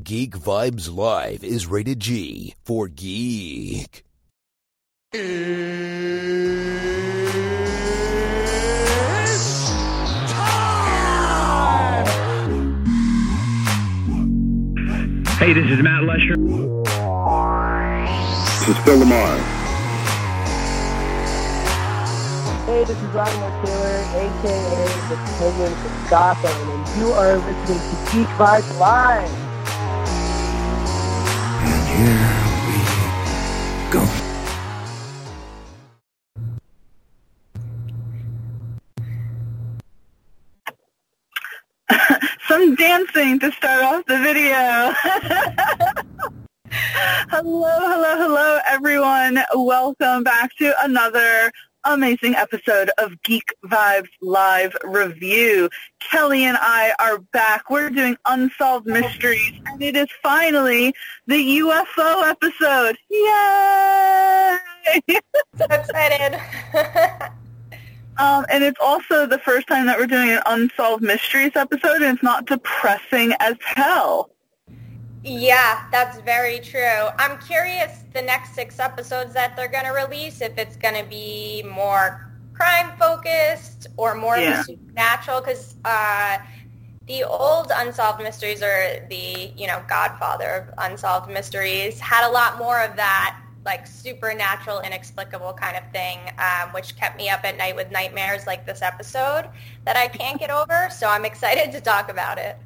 [0.00, 4.06] Geek Vibes Live is rated G for geek.
[5.12, 5.20] Hey,
[15.52, 16.36] this is Matt Lesher.
[18.60, 19.36] This is Phil Lamar.
[22.64, 27.96] Hey, this is Ryan Taylor, aka the Penguin from Gotham, and you are listening to
[28.10, 29.51] Geek Vibes Live.
[31.92, 32.08] Here
[32.66, 32.76] we
[33.92, 34.02] go.
[42.48, 44.54] Some dancing to start off the video.
[47.28, 49.38] hello, hello, hello, everyone.
[49.54, 51.52] Welcome back to another
[51.84, 55.68] amazing episode of Geek Vibes Live Review.
[56.00, 57.70] Kelly and I are back.
[57.70, 60.94] We're doing Unsolved Mysteries, and it is finally
[61.26, 62.96] the UFO episode.
[63.10, 64.58] Yay!
[65.56, 66.40] so excited.
[68.18, 72.14] um, and it's also the first time that we're doing an Unsolved Mysteries episode, and
[72.14, 74.30] it's not depressing as hell.
[75.24, 77.08] Yeah, that's very true.
[77.18, 81.08] I'm curious the next six episodes that they're going to release, if it's going to
[81.08, 84.62] be more crime focused or more Yeah.
[84.62, 86.38] supernatural, because uh,
[87.06, 92.58] the old Unsolved Mysteries or the, you know, Godfather of Unsolved Mysteries had a lot
[92.58, 97.56] more of that like supernatural, inexplicable kind of thing, um, which kept me up at
[97.56, 99.48] night with nightmares like this episode
[99.84, 100.88] that I can't get over.
[100.90, 102.58] So I'm excited to talk about it.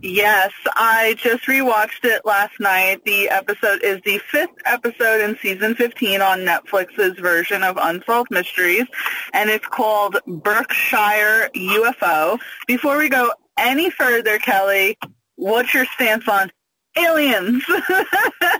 [0.00, 3.04] Yes, I just rewatched it last night.
[3.04, 8.86] The episode is the fifth episode in season 15 on Netflix's version of Unsolved Mysteries,
[9.32, 12.38] and it's called Berkshire UFO.
[12.66, 14.96] Before we go any further, Kelly,
[15.36, 16.50] what's your stance on
[16.96, 17.64] aliens?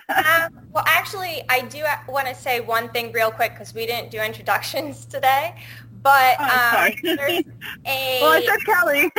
[0.09, 4.11] Um, well, actually, I do want to say one thing real quick because we didn't
[4.11, 5.55] do introductions today.
[6.03, 7.45] But Oh, um, there's
[7.87, 8.19] a.
[8.21, 9.11] well, I said Kelly.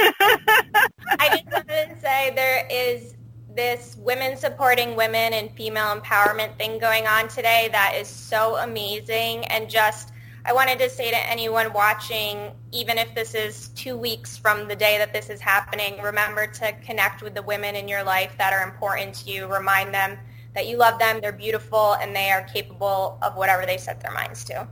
[1.19, 3.15] I just wanted to say there is
[3.55, 9.45] this women supporting women and female empowerment thing going on today that is so amazing
[9.45, 10.11] and just
[10.45, 14.75] I wanted to say to anyone watching, even if this is two weeks from the
[14.75, 18.51] day that this is happening, remember to connect with the women in your life that
[18.51, 19.47] are important to you.
[19.47, 20.17] Remind them
[20.53, 24.11] that you love them, they're beautiful, and they are capable of whatever they set their
[24.11, 24.67] minds to.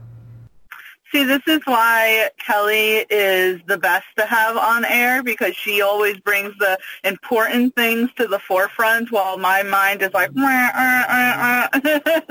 [1.12, 6.16] See, this is why Kelly is the best to have on air because she always
[6.16, 11.78] brings the important things to the forefront while my mind is like, "Wah, uh, uh,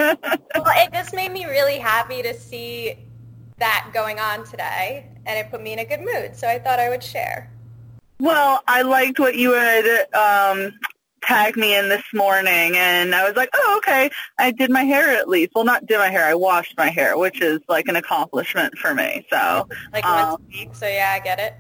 [0.02, 2.96] uh." Well, it just made me really happy to see
[3.60, 6.36] that going on today, and it put me in a good mood.
[6.36, 7.52] So I thought I would share.
[8.20, 10.74] well, I liked what you had um,
[11.22, 15.10] tagged me in this morning, and I was like, oh, okay, I did my hair
[15.18, 15.52] at least.
[15.56, 18.94] Well, not did my hair, I washed my hair, which is like an accomplishment for
[18.94, 19.26] me.
[19.30, 20.76] So Like Um, once a week.
[20.76, 21.54] So yeah, I get it.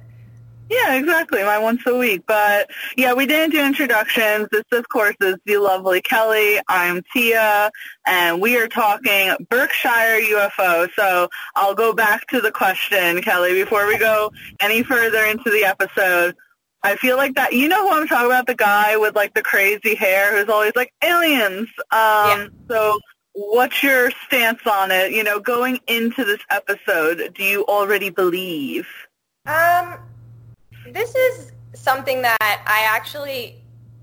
[0.72, 1.44] Yeah, exactly.
[1.44, 2.24] My once a week.
[2.26, 4.48] But yeah, we didn't do introductions.
[4.54, 6.62] This, of course, is the lovely Kelly.
[6.70, 7.72] I'm Tia,
[8.08, 10.88] and we are talking Berkshire UFO.
[10.96, 15.66] So I'll go back to the question, Kelly, before we go any further into the
[15.66, 16.38] episode.
[16.84, 17.54] I feel like that.
[17.54, 18.48] You know who I'm talking about?
[18.48, 21.70] The guy with like the crazy hair who's always like aliens.
[21.92, 23.00] Um, So
[23.34, 25.12] what's your stance on it?
[25.12, 28.88] You know, going into this episode, do you already believe?
[29.46, 29.98] Um,
[30.88, 33.58] this is something that I actually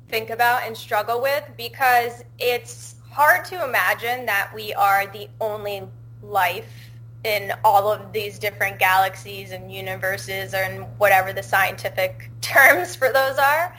[0.09, 5.83] think about and struggle with because it's hard to imagine that we are the only
[6.23, 6.88] life
[7.25, 13.39] in all of these different galaxies and universes and whatever the scientific terms for those
[13.39, 13.77] are.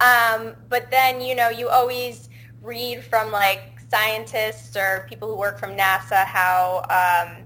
[0.00, 2.28] Um, but then, you know, you always
[2.60, 7.44] read from like scientists or people who work from NASA how um,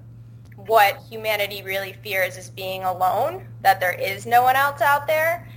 [0.67, 5.49] what humanity really fears is being alone, that there is no one else out there.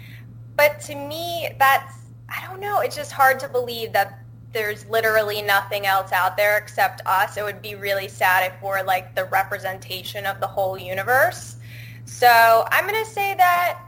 [0.55, 1.95] But to me, that's,
[2.27, 4.18] I don't know, it's just hard to believe that
[4.51, 7.37] there's literally nothing else out there except us.
[7.37, 11.57] It would be really sad if we're like the representation of the whole universe.
[12.05, 13.81] So I'm going to say that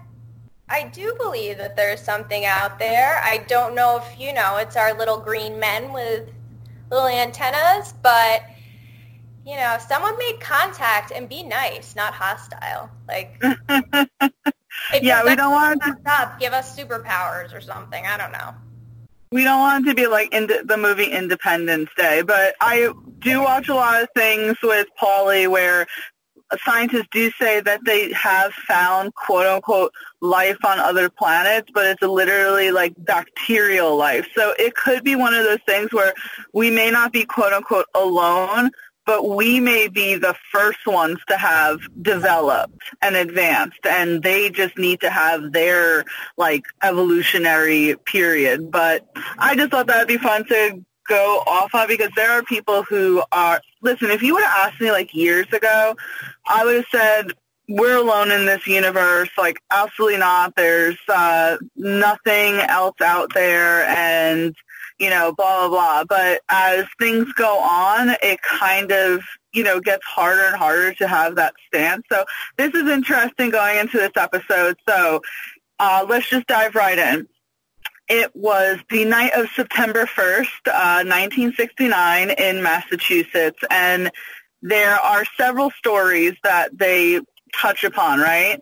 [0.69, 3.19] I do believe that there's something out there.
[3.23, 6.29] I don't know if, you know, it's our little green men with
[6.89, 8.43] little antennas, but
[9.45, 12.91] you know, someone make contact and be nice, not hostile.
[13.07, 13.41] Like,
[15.01, 15.97] Yeah, we don't want to...
[16.05, 18.05] up, give us superpowers or something.
[18.05, 18.53] I don't know.
[19.31, 23.41] We don't want it to be like in the movie Independence Day, but I do
[23.41, 25.87] watch a lot of things with Paulie where
[26.65, 32.01] scientists do say that they have found quote unquote life on other planets, but it's
[32.01, 34.27] literally like bacterial life.
[34.35, 36.13] So it could be one of those things where
[36.53, 38.71] we may not be quote unquote alone,
[39.05, 44.77] but we may be the first ones to have developed and advanced and they just
[44.77, 46.05] need to have their
[46.37, 48.71] like evolutionary period.
[48.71, 52.43] But I just thought that would be fun to go off on because there are
[52.43, 55.95] people who are listen, if you would have asked me like years ago,
[56.45, 57.33] I would have said
[57.67, 59.29] we're alone in this universe.
[59.37, 60.55] Like, absolutely not.
[60.55, 64.55] There's uh, nothing else out there, and
[65.01, 66.03] you know, blah blah blah.
[66.03, 69.21] But as things go on, it kind of
[69.51, 72.03] you know gets harder and harder to have that stance.
[72.09, 72.23] So
[72.57, 74.77] this is interesting going into this episode.
[74.87, 75.21] So
[75.79, 77.27] uh, let's just dive right in.
[78.07, 84.11] It was the night of September 1st, uh, 1969 in Massachusetts, and
[84.61, 87.21] there are several stories that they
[87.55, 88.61] touch upon, right?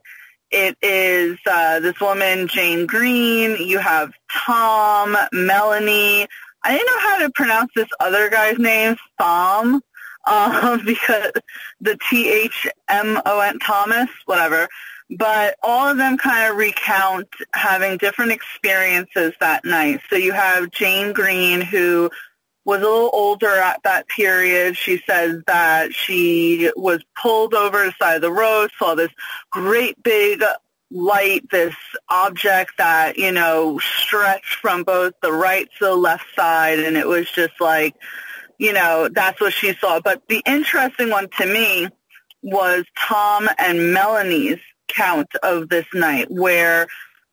[0.52, 3.56] It is uh, this woman, Jane Green.
[3.58, 6.28] You have Tom, Melanie.
[6.64, 9.82] I didn't know how to pronounce this other guy's name, Thom,
[10.26, 11.32] um, because
[11.80, 14.68] the T-H-M-O-N, Thomas, whatever.
[15.12, 20.02] But all of them kind of recount having different experiences that night.
[20.10, 22.12] So you have Jane Green, who
[22.66, 24.78] was a little older at that period.
[24.78, 29.12] She says that she was pulled over to the side of the road, saw this
[29.52, 30.44] great big
[30.92, 31.76] light, this
[32.10, 37.08] object that, you know, stretched from both the right to the left side, and it
[37.08, 37.96] was just like,
[38.58, 40.00] you know, that's what she saw.
[40.00, 41.88] But the interesting one to me
[42.42, 46.88] was Tom and Melanie's count of this night, where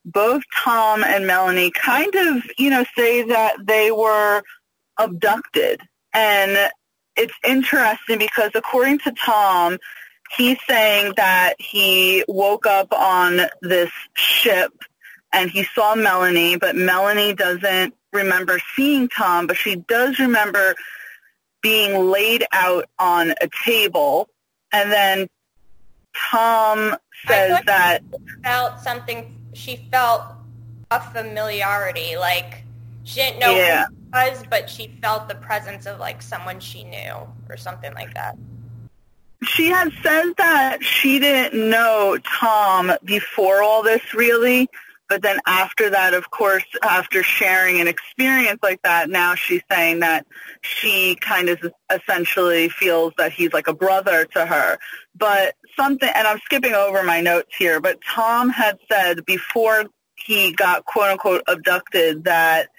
[0.04, 4.42] both Tom and Melanie kind of, you know, say that they were
[4.98, 5.80] abducted.
[6.12, 6.70] And
[7.16, 9.78] it's interesting because according to Tom,
[10.36, 14.72] he's saying that he woke up on this ship
[15.32, 20.74] and he saw Melanie, but Melanie doesn't remember seeing Tom, but she does remember
[21.62, 24.28] being laid out on a table.
[24.72, 25.28] And then
[26.30, 26.96] Tom
[27.26, 28.02] says that
[28.42, 29.36] felt something.
[29.52, 30.22] She felt
[30.90, 32.62] a familiarity, like
[33.04, 33.86] she didn't know yeah.
[34.16, 37.12] Was, but she felt the presence of like someone she knew
[37.48, 38.36] or something like that.
[39.42, 44.68] She had said that she didn't know Tom before all this really,
[45.08, 50.00] but then after that, of course, after sharing an experience like that, now she's saying
[50.00, 50.26] that
[50.62, 51.58] she kind of
[51.94, 54.78] essentially feels that he's like a brother to her.
[55.14, 59.84] But something, and I'm skipping over my notes here, but Tom had said before
[60.16, 62.70] he got quote unquote abducted that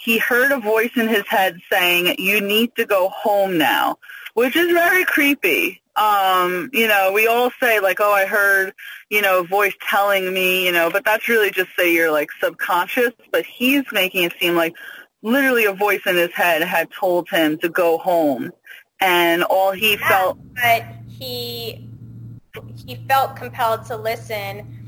[0.00, 3.98] he heard a voice in his head saying, you need to go home now,
[4.32, 5.82] which is very creepy.
[5.94, 8.72] Um, you know, we all say like, oh, I heard,
[9.10, 12.30] you know, a voice telling me, you know, but that's really just say you're like
[12.40, 14.74] subconscious, but he's making it seem like
[15.20, 18.52] literally a voice in his head had told him to go home.
[19.00, 20.38] And all he yeah, felt.
[20.54, 21.86] But he,
[22.86, 24.79] he felt compelled to listen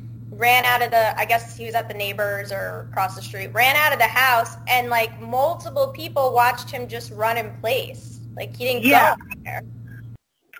[0.42, 3.50] ran out of the I guess he was at the neighbors or across the street,
[3.54, 8.18] ran out of the house and like multiple people watched him just run in place.
[8.36, 9.14] Like he didn't Yeah.
[9.14, 9.62] go there.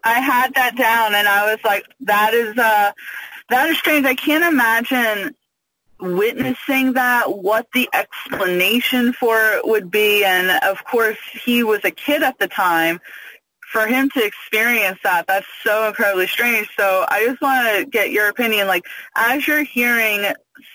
[0.05, 2.93] I had that down and I was like, that is, uh,
[3.51, 4.07] that is strange.
[4.07, 5.35] I can't imagine
[6.01, 10.25] witnessing that, what the explanation for it would be.
[10.25, 13.01] And of course, he was a kid at the time.
[13.73, 16.69] For him to experience that, that's so incredibly strange.
[16.77, 18.67] So I just want to get your opinion.
[18.67, 18.85] Like,
[19.17, 20.27] as you're hearing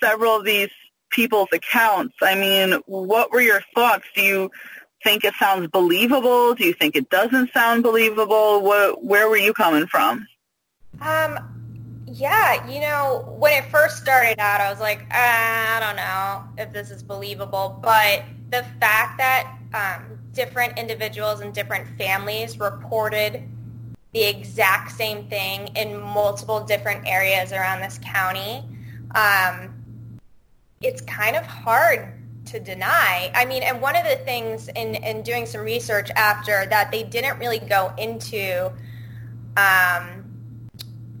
[0.02, 0.70] several of these
[1.10, 4.04] people's accounts, I mean, what were your thoughts?
[4.16, 4.50] Do you
[5.04, 6.54] think it sounds believable?
[6.54, 8.62] Do you think it doesn't sound believable?
[8.62, 10.26] What, where were you coming from?
[11.00, 11.38] Um
[12.10, 16.62] yeah, you know, when it first started out, I was like, "Ah, I don't know
[16.62, 17.78] if this is believable.
[17.82, 23.42] But the fact that um, different individuals and different families reported
[24.12, 28.64] the exact same thing in multiple different areas around this county,
[29.14, 29.74] um,
[30.80, 32.14] it's kind of hard
[32.46, 33.30] to deny.
[33.34, 37.02] I mean, and one of the things in, in doing some research after that they
[37.02, 38.72] didn't really go into
[39.56, 40.24] um,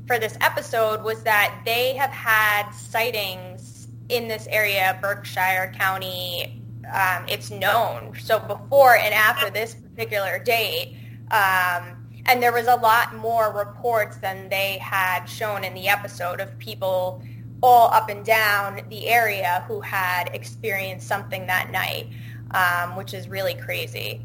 [0.06, 6.57] for this episode was that they have had sightings in this area, Berkshire County.
[6.92, 8.14] Um, it's known.
[8.20, 10.96] So before and after this particular date,
[11.30, 16.40] um, and there was a lot more reports than they had shown in the episode
[16.40, 17.22] of people
[17.62, 22.08] all up and down the area who had experienced something that night,
[22.52, 24.20] um, which is really crazy.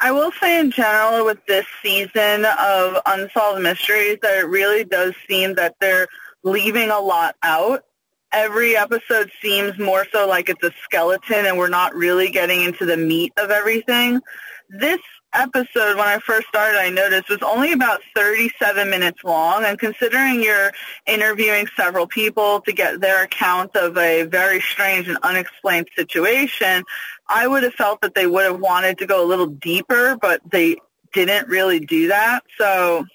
[0.00, 5.14] I will say in general with this season of Unsolved Mysteries that it really does
[5.28, 6.06] seem that they're
[6.42, 7.84] leaving a lot out.
[8.32, 12.84] Every episode seems more so like it's a skeleton and we're not really getting into
[12.84, 14.20] the meat of everything.
[14.68, 15.00] This
[15.32, 19.64] episode, when I first started, I noticed was only about 37 minutes long.
[19.64, 20.72] And considering you're
[21.06, 26.84] interviewing several people to get their account of a very strange and unexplained situation,
[27.28, 30.40] I would have felt that they would have wanted to go a little deeper, but
[30.50, 30.76] they
[31.12, 32.42] didn't really do that.
[32.58, 33.06] So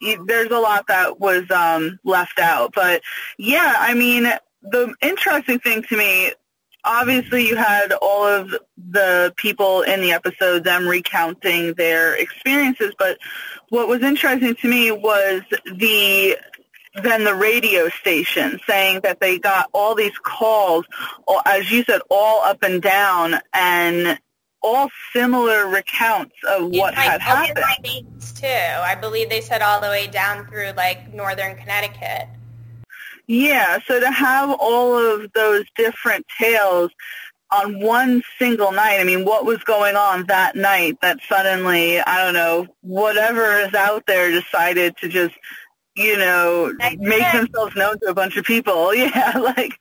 [0.00, 2.72] there's a lot that was um, left out.
[2.74, 3.02] But
[3.38, 4.30] yeah, I mean,
[4.62, 6.32] the interesting thing to me
[6.84, 8.54] obviously you had all of
[8.90, 13.18] the people in the episode them recounting their experiences but
[13.68, 15.42] what was interesting to me was
[15.76, 16.36] the
[17.02, 20.84] then the radio station saying that they got all these calls
[21.46, 24.18] as you said all up and down and
[24.62, 27.56] all similar recounts of what had happened.
[28.34, 28.46] too.
[28.46, 32.28] I believe they said all the way down through like northern connecticut
[33.30, 36.90] yeah, so to have all of those different tales
[37.52, 42.24] on one single night, I mean, what was going on that night that suddenly, I
[42.24, 45.36] don't know, whatever is out there decided to just,
[45.94, 48.92] you know, make themselves known to a bunch of people.
[48.96, 49.78] Yeah, like,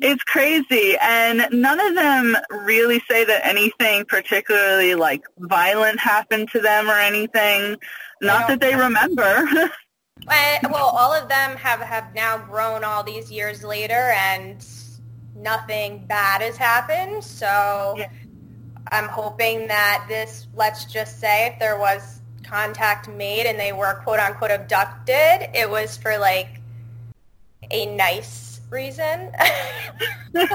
[0.00, 0.96] it's crazy.
[0.98, 6.98] And none of them really say that anything particularly, like, violent happened to them or
[6.98, 7.76] anything.
[8.22, 9.70] Not that they remember.
[10.30, 14.64] Eh, well, all of them have, have now grown all these years later, and
[15.34, 17.22] nothing bad has happened.
[17.24, 18.08] So yeah.
[18.90, 23.94] I'm hoping that this, let's just say, if there was contact made and they were
[24.04, 26.60] quote unquote abducted, it was for like
[27.70, 29.32] a nice reason.
[29.40, 30.48] I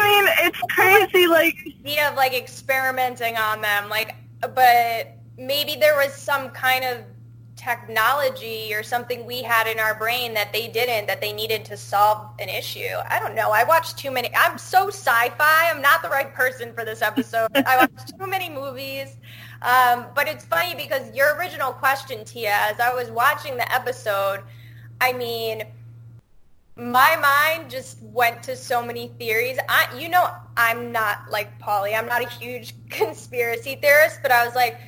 [0.00, 1.26] mean, it's crazy.
[1.26, 7.04] Like idea of like experimenting on them, like, but maybe there was some kind of
[7.58, 11.76] technology or something we had in our brain that they didn't that they needed to
[11.76, 16.00] solve an issue i don't know i watched too many i'm so sci-fi i'm not
[16.00, 19.16] the right person for this episode i watched too many movies
[19.60, 24.40] um, but it's funny because your original question tia as i was watching the episode
[25.00, 25.64] i mean
[26.78, 29.58] my mind just went to so many theories.
[29.68, 31.98] I, you know, I'm not like Paulie.
[31.98, 34.78] I'm not a huge conspiracy theorist, but I was like,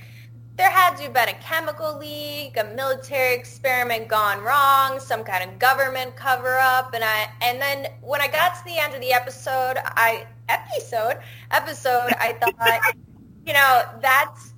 [0.61, 5.43] there had to have been a chemical leak, a military experiment gone wrong, some kind
[5.49, 9.01] of government cover up, and I and then when I got to the end of
[9.01, 11.19] the episode, I episode
[11.51, 12.95] episode, I thought,
[13.47, 14.53] you know, that's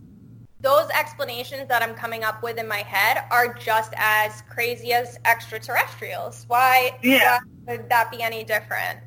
[0.60, 5.20] those explanations that I'm coming up with in my head are just as crazy as
[5.24, 6.46] extraterrestrials.
[6.48, 7.38] Why, yeah.
[7.64, 8.98] why would that be any different?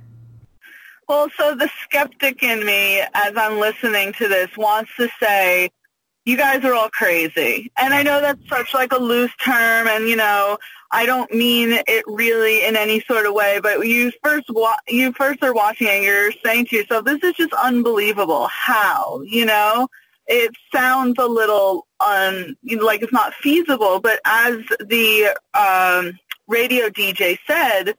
[1.09, 5.69] Well, so the skeptic in me, as I'm listening to this, wants to say,
[6.25, 7.71] you guys are all crazy.
[7.77, 10.57] And I know that's such like a loose term and you know,
[10.91, 15.13] I don't mean it really in any sort of way, but you first wa- you
[15.13, 18.47] first are watching and you're saying to yourself, this is just unbelievable.
[18.47, 19.21] How?
[19.23, 19.87] You know?
[20.27, 26.17] It sounds a little un like it's not feasible, but as the um
[26.47, 27.95] radio DJ said,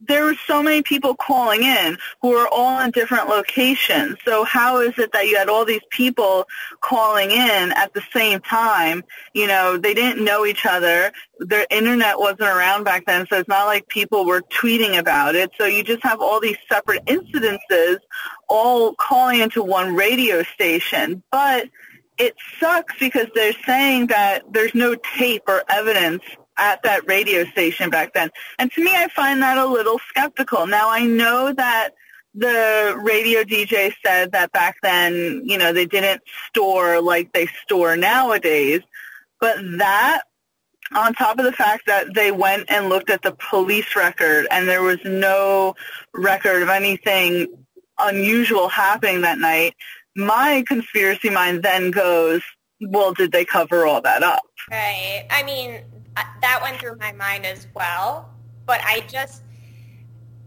[0.00, 4.16] there were so many people calling in who were all in different locations.
[4.24, 6.48] So how is it that you had all these people
[6.80, 9.04] calling in at the same time?
[9.34, 11.12] You know, they didn't know each other.
[11.38, 15.50] The internet wasn't around back then, so it's not like people were tweeting about it.
[15.58, 17.98] So you just have all these separate incidences
[18.48, 21.22] all calling into one radio station.
[21.30, 21.68] But
[22.18, 26.22] it sucks because they're saying that there's no tape or evidence
[26.60, 28.30] at that radio station back then.
[28.58, 30.66] And to me, I find that a little skeptical.
[30.66, 31.90] Now, I know that
[32.34, 37.96] the radio DJ said that back then, you know, they didn't store like they store
[37.96, 38.82] nowadays,
[39.40, 40.22] but that
[40.94, 44.68] on top of the fact that they went and looked at the police record and
[44.68, 45.74] there was no
[46.14, 47.46] record of anything
[47.98, 49.74] unusual happening that night,
[50.16, 52.42] my conspiracy mind then goes,
[52.80, 54.42] well, did they cover all that up?
[54.70, 55.26] Right.
[55.30, 55.80] I mean,
[56.16, 58.30] that went through my mind as well.
[58.66, 59.42] But I just,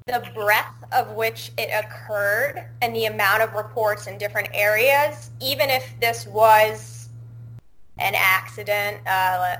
[0.07, 5.69] the breadth of which it occurred and the amount of reports in different areas, even
[5.69, 7.09] if this was
[7.97, 9.57] an accident, uh,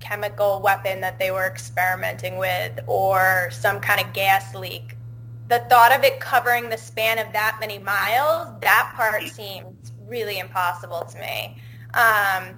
[0.00, 4.96] chemical weapon that they were experimenting with or some kind of gas leak,
[5.48, 10.38] the thought of it covering the span of that many miles, that part seems really
[10.38, 11.56] impossible to me.
[11.94, 12.56] Um,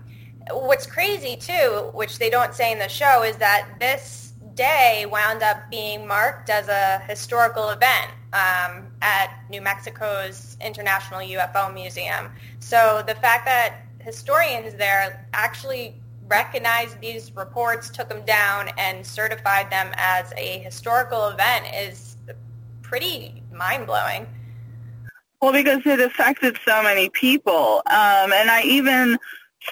[0.50, 5.42] what's crazy too, which they don't say in the show, is that this day wound
[5.42, 12.30] up being marked as a historical event um, at New Mexico's International UFO Museum.
[12.60, 15.94] So the fact that historians there actually
[16.28, 22.16] recognized these reports, took them down, and certified them as a historical event is
[22.82, 24.26] pretty mind-blowing.
[25.40, 27.82] Well, because it affected so many people.
[27.86, 29.18] Um, and I even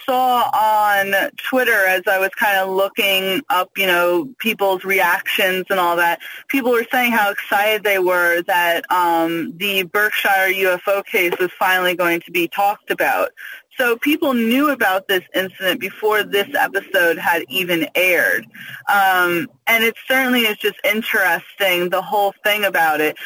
[0.05, 5.79] saw on Twitter as I was kind of looking up, you know, people's reactions and
[5.79, 11.33] all that, people were saying how excited they were that um, the Berkshire UFO case
[11.39, 13.31] was finally going to be talked about.
[13.77, 18.47] So people knew about this incident before this episode had even aired.
[18.89, 23.17] Um, and it certainly is just interesting, the whole thing about it.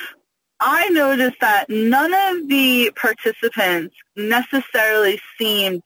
[0.60, 5.82] I noticed that none of the participants necessarily seemed,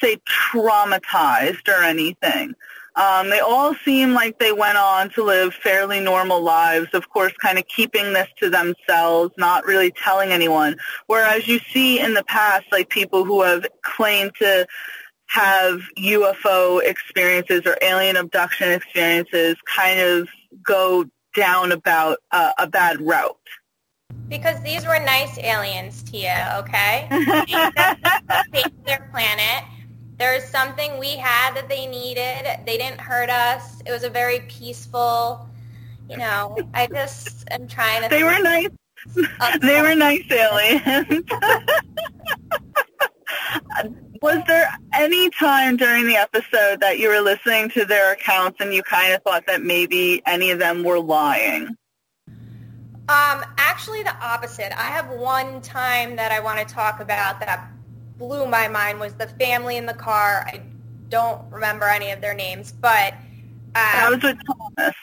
[0.00, 2.54] say, traumatized or anything.
[2.96, 7.32] Um, they all seem like they went on to live fairly normal lives, of course,
[7.42, 10.76] kind of keeping this to themselves, not really telling anyone.
[11.06, 14.66] Whereas you see in the past, like people who have claimed to
[15.26, 20.28] have UFO experiences or alien abduction experiences kind of
[20.62, 23.36] go down about uh, a bad route.
[24.28, 27.08] Because these were nice aliens, Tia, okay?
[28.52, 29.64] they their planet.
[30.16, 32.46] There's something we had that they needed.
[32.64, 33.80] They didn't hurt us.
[33.84, 35.48] It was a very peaceful,
[36.08, 38.08] you know, I just am trying to...
[38.08, 38.68] They were nice.
[39.60, 41.24] they were nice aliens.
[44.22, 48.72] Was there any time during the episode that you were listening to their accounts and
[48.72, 51.76] you kind of thought that maybe any of them were lying?
[53.06, 54.72] Um, actually, the opposite.
[54.78, 57.68] I have one time that I want to talk about that
[58.18, 60.44] blew my mind was the family in the car.
[60.46, 60.62] I
[61.08, 64.38] don't remember any of their names, but um, that was with
[64.76, 64.94] Thomas.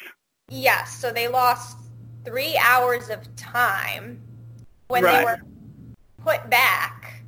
[0.50, 1.77] Yes, so they lost
[2.25, 4.22] three hours of time
[4.88, 5.20] when Right.
[5.20, 5.39] they were
[6.24, 7.24] put back.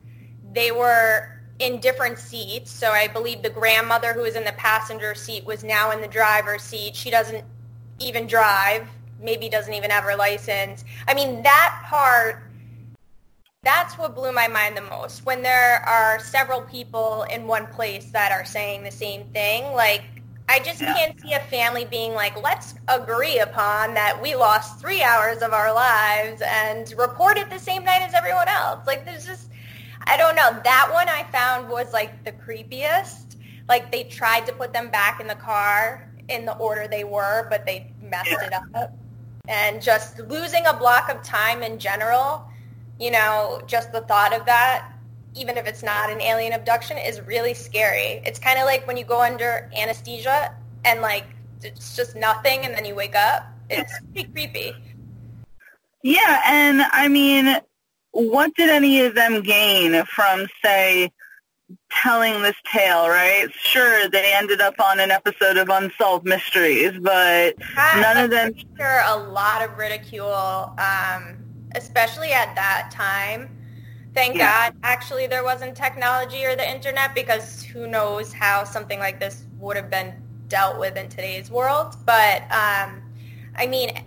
[0.54, 2.72] They were in different seats.
[2.72, 6.08] So I believe the grandmother who was in the passenger seat was now in the
[6.08, 6.96] driver's seat.
[6.96, 7.44] She doesn't
[8.00, 8.88] even drive.
[9.22, 10.84] Maybe doesn't even have her license.
[11.08, 12.44] I mean, that part
[13.64, 18.12] that's what blew my mind the most when there are several people in one place
[18.12, 19.74] that are saying the same thing.
[19.74, 20.04] Like
[20.50, 20.94] i just Yeah.
[20.94, 25.54] can't see a family being like let's agree upon that we lost three hours of
[25.54, 28.86] our lives and report it the same night as everyone else.
[28.86, 29.50] Like there's just
[30.06, 30.60] i don't know.
[30.64, 33.38] That one i found was like the creepiest.
[33.70, 37.48] Like they tried to put them back in the car in the order they were
[37.50, 38.48] but they messed Yeah.
[38.48, 38.92] it up.
[39.48, 42.46] And just losing a block of time in general
[43.00, 44.92] you know, just the thought of that,
[45.36, 48.22] even if it's not an alien abduction, is really scary.
[48.26, 51.26] It's kind of like when you go under anesthesia and like
[51.62, 53.46] it's just nothing and then you wake up.
[53.70, 54.76] It's pretty creepy.
[56.04, 57.58] Yeah, and I mean,
[58.12, 61.12] what did any of them gain from, say,
[61.90, 63.48] telling this tale, right?
[63.54, 67.56] Sure, they ended up on an episode of Unsolved Mysteries, but
[67.96, 68.54] none of them...
[68.78, 71.38] Sure, a lot of ridicule, um,
[71.76, 73.50] especially at that time.
[74.14, 74.70] Thank Yeah.
[74.70, 79.46] God, actually, there wasn't technology or the internet because who knows how something like this
[79.60, 80.14] would have been
[80.48, 81.96] dealt with in today's world.
[82.06, 83.02] But um,
[83.56, 84.04] I mean,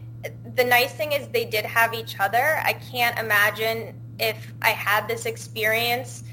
[0.54, 2.60] the nice thing is they did have each other.
[2.64, 6.24] I can't imagine if I had this experience,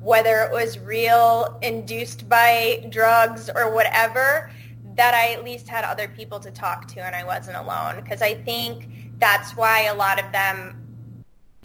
[0.00, 4.50] whether it was real, induced by drugs or whatever,
[4.96, 7.96] that I at least had other people to talk to and I wasn't alone.
[8.02, 8.88] Because I think
[9.22, 10.76] that's why a lot of them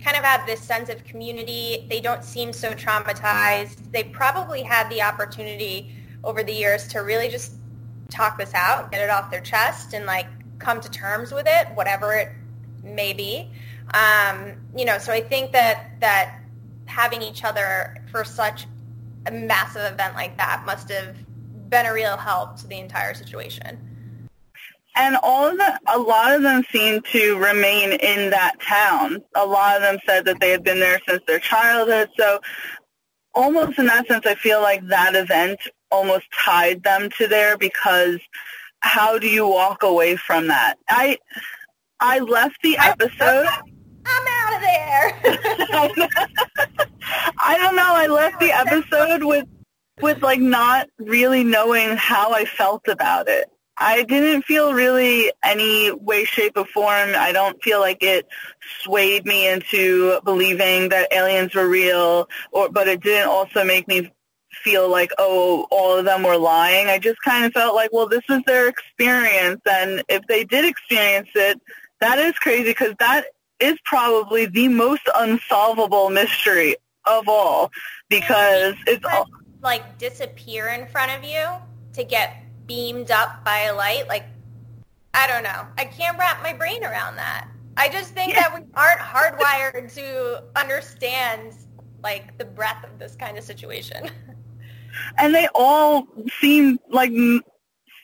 [0.03, 1.87] kind of have this sense of community.
[1.89, 3.91] They don't seem so traumatized.
[3.91, 5.91] They probably had the opportunity
[6.23, 7.53] over the years to really just
[8.09, 10.27] talk this out, get it off their chest, and like
[10.59, 12.29] come to terms with it, whatever it
[12.83, 13.49] may be.
[13.95, 16.39] Um, you know, so I think that that
[16.85, 18.67] having each other for such
[19.25, 21.15] a massive event like that must have
[21.71, 23.86] been a real help to the entire situation.
[24.97, 29.21] And all of the, a lot of them seem to remain in that town.
[29.35, 32.09] A lot of them said that they had been there since their childhood.
[32.17, 32.39] So
[33.35, 35.59] almost in that sense, I feel like that event
[35.91, 38.19] almost tied them to there because
[38.79, 40.77] how do you walk away from that?
[40.89, 41.17] I
[41.99, 43.47] I left the episode.
[44.05, 45.19] I'm out of there.
[47.39, 47.93] I don't know.
[47.93, 49.45] I left the episode with
[50.01, 53.49] with like not really knowing how I felt about it.
[53.79, 57.11] I didn't feel really any way, shape, or form.
[57.15, 58.27] I don't feel like it
[58.81, 64.11] swayed me into believing that aliens were real, or but it didn't also make me
[64.63, 66.87] feel like oh all of them were lying.
[66.87, 70.65] I just kind of felt like well this is their experience, and if they did
[70.65, 71.61] experience it,
[72.01, 73.25] that is crazy because that
[73.59, 77.71] is probably the most unsolvable mystery of all
[78.09, 79.27] because it's all
[79.61, 81.45] like disappear in front of you
[81.93, 84.07] to get beamed up by a light.
[84.07, 84.25] Like
[85.13, 85.65] I don't know.
[85.77, 87.47] I can't wrap my brain around that.
[87.75, 88.41] I just think Yeah.
[88.49, 91.53] that we aren't hardwired to understand
[92.03, 94.09] like the breadth of this kind of situation.
[95.17, 96.07] and they all
[96.39, 97.41] seem like n-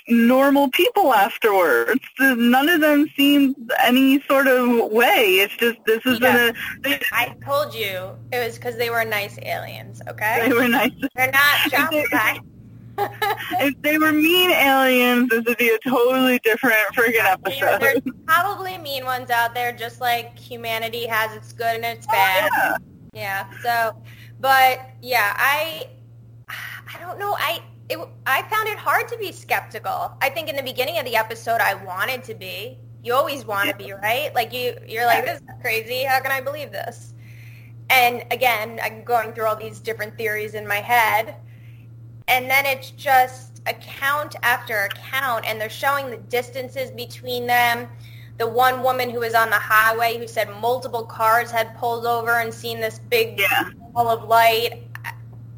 [0.09, 2.01] normal people afterwards.
[2.19, 5.39] None of them seem any sort of way.
[5.39, 9.37] It's just this has been a I told you it was because they were nice
[9.43, 10.01] aliens.
[10.07, 10.91] Okay, they were nice.
[11.15, 12.39] they're not Jaffa.
[12.97, 17.81] If they were mean aliens, this would be a totally different freaking Yeah, episode.
[17.81, 22.13] There's probably mean ones out there, just like humanity has its good and its oh,
[22.13, 22.49] bad.
[22.55, 22.77] Yeah.
[23.13, 23.49] Yeah.
[23.61, 23.95] So,
[24.39, 25.87] but yeah, I,
[26.49, 27.35] I don't know.
[27.39, 30.15] I, it, I found it hard to be skeptical.
[30.21, 32.79] I think in the beginning of the episode, I wanted to be.
[33.03, 34.33] You always want to be, right?
[34.33, 36.03] Like you, you're like, this is crazy.
[36.03, 37.13] How can I believe this?
[37.89, 41.35] And again, I'm going through all these different theories in my head,
[42.27, 47.87] and then it's just account after account, and they're showing the distances between them
[48.37, 52.39] the one woman who was on the highway who said multiple cars had pulled over
[52.39, 53.69] and seen this big Yeah.
[53.93, 54.83] ball of light.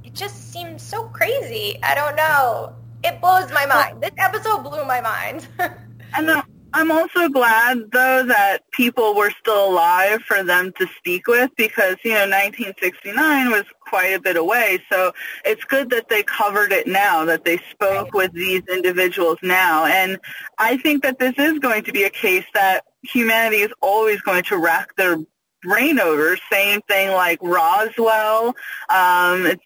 [0.04, 1.80] It just seems so crazy.
[1.84, 2.74] I don't know.
[3.04, 4.02] It blows my mind.
[4.02, 5.48] This episode blew my mind.
[6.18, 6.30] And
[6.76, 11.96] I'm also glad, though, that people were still alive for them to speak with because,
[12.04, 14.80] you know, 1969 was quite a bit away.
[14.92, 15.14] So
[15.46, 19.86] it's good that they covered it now, that they spoke with these individuals now.
[19.86, 20.20] And
[20.58, 24.44] I think that this is going to be a case that humanity is always going
[24.44, 25.16] to rack their
[25.64, 26.38] brain over.
[26.52, 28.54] Same thing like Roswell.
[28.90, 29.64] Um, it's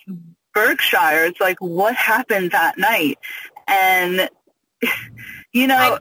[0.53, 1.25] Berkshire.
[1.25, 3.17] It's like, what happened that night?
[3.67, 4.29] And,
[5.53, 5.75] you know...
[5.75, 5.99] I-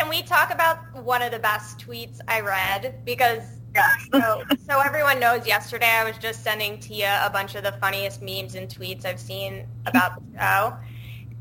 [0.00, 3.04] Can we talk about one of the best tweets I read?
[3.04, 3.42] Because
[3.74, 4.08] Yes.
[4.10, 8.22] so, so everyone knows yesterday I was just sending Tia a bunch of the funniest
[8.22, 10.76] memes and tweets I've seen about the show.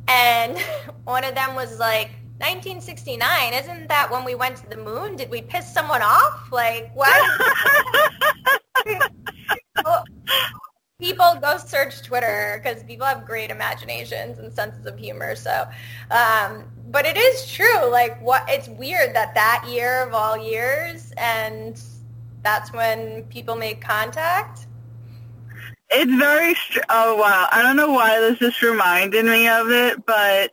[0.09, 0.59] And
[1.05, 5.15] one of them was like, 1969, isn't that when we went to the moon?
[5.15, 6.51] Did we piss someone off?
[6.51, 7.31] Like, what?
[9.85, 10.03] Well,
[10.99, 15.35] people go search Twitter because people have great imaginations and senses of humor.
[15.35, 15.67] So,
[16.11, 17.89] um, but it is true.
[17.89, 18.43] Like, what?
[18.47, 21.81] It's weird that that year of all years, and
[22.43, 24.67] that's when people make contact.
[25.89, 30.05] It's very, str- oh wow, I don't know why this just reminded me of it,
[30.05, 30.51] but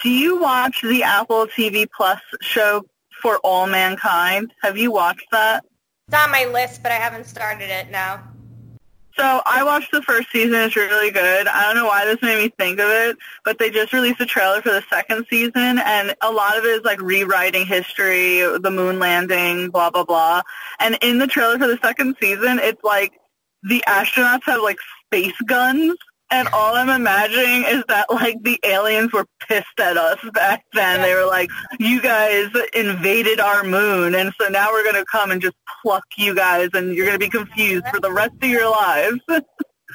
[0.00, 2.84] do you watch the Apple TV Plus show
[3.20, 4.52] For All Mankind?
[4.62, 5.64] Have you watched that?
[6.06, 8.29] It's on my list, but I haven't started it now.
[9.20, 10.54] So I watched the first season.
[10.54, 11.46] It's really good.
[11.46, 14.24] I don't know why this made me think of it, but they just released a
[14.24, 18.70] trailer for the second season, and a lot of it is like rewriting history, the
[18.70, 20.40] moon landing, blah blah blah.
[20.78, 23.12] And in the trailer for the second season, it's like
[23.62, 25.98] the astronauts have like space guns,
[26.30, 31.02] and all I'm imagining is that like the aliens were pissed at us back then.
[31.02, 35.42] They were like, "You guys invaded our moon, and so now we're gonna come and
[35.42, 39.20] just pluck you guys, and you're gonna be confused for the rest of your lives."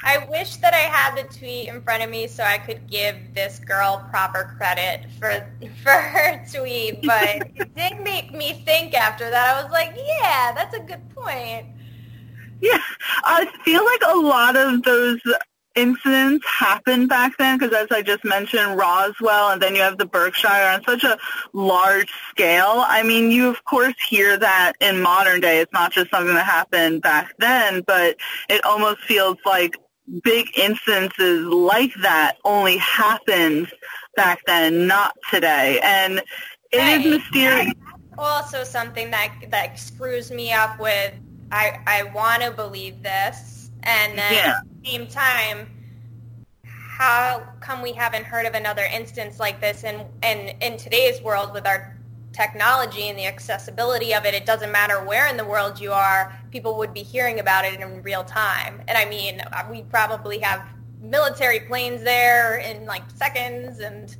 [0.03, 3.15] I wish that I had the tweet in front of me so I could give
[3.33, 5.31] this girl proper credit for
[5.83, 7.23] for her tweet, but
[7.55, 9.55] it did make me think after that.
[9.55, 11.67] I was like, yeah, that's a good point.
[12.61, 12.79] Yeah,
[13.23, 15.19] I feel like a lot of those
[15.75, 20.05] incidents happened back then because as I just mentioned, Roswell and then you have the
[20.05, 21.17] Berkshire on such a
[21.53, 22.83] large scale.
[22.85, 25.59] I mean, you of course hear that in modern day.
[25.59, 28.17] It's not just something that happened back then, but
[28.49, 29.77] it almost feels like
[30.23, 33.71] big instances like that only happened
[34.15, 35.79] back then, not today.
[35.83, 36.19] And
[36.71, 37.05] it is Right.
[37.05, 37.73] mysterious.
[38.17, 41.13] Also, something that that screws me up with
[41.51, 43.54] I I want to believe this,
[43.85, 44.49] and then Yeah.
[44.49, 45.67] at the same time,
[46.63, 49.83] how come we haven't heard of another instance like this?
[49.83, 51.97] And and in today's world, with our
[52.33, 56.33] technology and the accessibility of it, it doesn't matter where in the world you are,
[56.51, 58.81] people would be hearing about it in real time.
[58.87, 60.67] And I mean, uh, we probably have
[61.01, 64.15] military planes there in like seconds and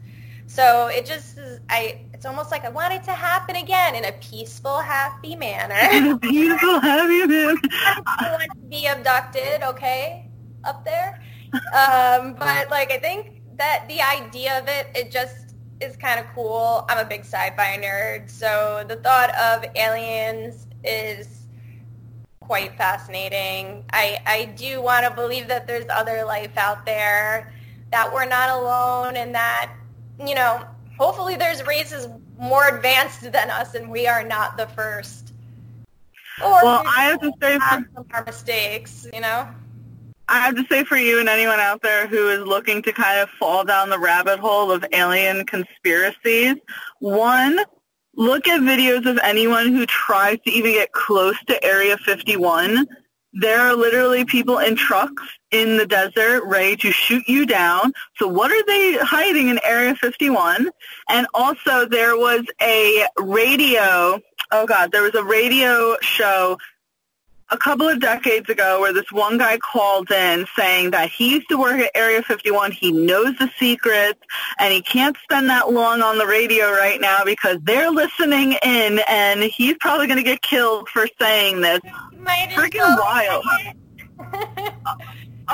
[0.47, 4.05] so it just is, I it's almost like I want it to happen again in
[4.05, 5.75] a peaceful, happy manner.
[6.21, 7.14] Beautiful, have you been?
[9.15, 10.29] I want to be abducted, okay,
[10.63, 11.21] up there.
[11.73, 16.25] Um, but like I think that the idea of it, it just is kind of
[16.33, 16.85] cool.
[16.89, 21.47] I'm a big sci-fi nerd, so the thought of aliens is
[22.39, 23.83] quite fascinating.
[23.91, 27.53] I, I do want to believe that there's other life out there,
[27.91, 29.71] that we're not alone, and that,
[30.25, 30.63] you know,
[30.97, 35.24] hopefully there's races more advanced than us and we are not the first.
[36.43, 39.47] Or Well, I have to say for have some more mistakes, you know?
[40.27, 43.19] I have to say for you and anyone out there who is looking to kind
[43.19, 46.55] of fall down the rabbit hole of alien conspiracies,
[46.99, 47.59] one,
[48.15, 52.87] look at videos of anyone who tries to even get close to Area 51.
[53.33, 55.21] There are literally people in trucks
[55.51, 57.91] in the desert ready to shoot you down.
[58.15, 60.69] So what are they hiding in Area 51?
[61.09, 64.19] And also there was a radio,
[64.51, 66.57] oh God, there was a radio show
[67.49, 71.47] a couple of decades ago where this one guy called in saying that he used
[71.49, 74.19] to work at Area 51, he knows the secrets,
[74.57, 78.99] and he can't spend that long on the radio right now because they're listening in,
[79.07, 81.81] and he's probably going to get killed for saying this.
[82.55, 83.45] Freaking wild.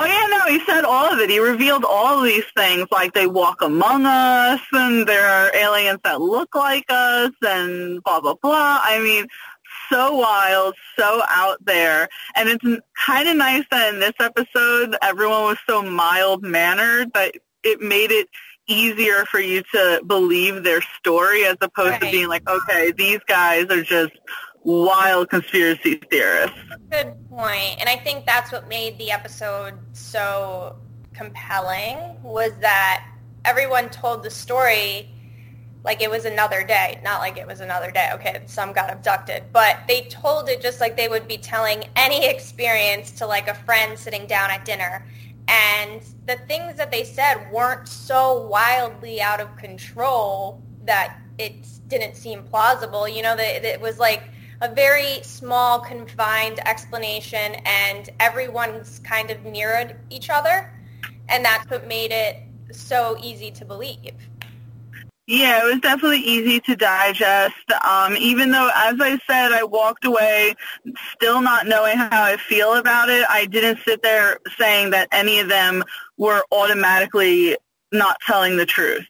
[0.02, 1.30] Oh yeah, no, he said all of it.
[1.30, 6.00] He revealed all of these things, like they walk among us, and there are aliens
[6.02, 8.80] that look like us, and blah blah blah.
[8.82, 9.28] I mean,
[9.88, 15.42] so wild, so out there, and it's kind of nice that in this episode everyone
[15.42, 18.26] was so mild mannered that it made it
[18.66, 23.66] easier for you to believe their story as opposed to being like, okay, these guys
[23.66, 24.12] are just
[24.64, 26.56] wild conspiracy theorists.
[26.90, 27.80] Good point.
[27.80, 30.76] And I think that's what made the episode so
[31.14, 33.06] compelling was that
[33.44, 35.08] everyone told the story
[35.84, 37.00] like it was another day.
[37.02, 38.10] Not like it was another day.
[38.14, 39.44] Okay, some got abducted.
[39.52, 43.54] But they told it just like they would be telling any experience to like a
[43.54, 45.04] friend sitting down at dinner.
[45.48, 52.14] And the things that they said weren't so wildly out of control that it didn't
[52.14, 53.08] seem plausible.
[53.08, 54.22] You know, that it was like
[54.62, 60.72] a very small, confined explanation, and everyone's kind of mirrored each other,
[61.28, 62.36] and that's what made it
[62.70, 64.14] so easy to believe.
[65.26, 67.70] Yeah, it was definitely easy to digest.
[67.84, 70.54] Um, even though, as I said, I walked away
[71.12, 73.24] still not knowing how I feel about it.
[73.28, 75.82] I didn't sit there saying that any of them
[76.18, 77.56] were automatically
[77.92, 79.06] not telling the truth.